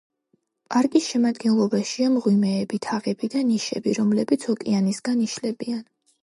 [0.75, 5.87] პარკის შემადგენლობაშია მღვიმეები, თაღები და ნიშები, რომლებიც ოკეანისკენ იშლებიან.